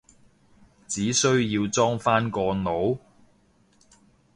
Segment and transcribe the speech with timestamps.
[0.87, 2.97] 只需要裝返個腦？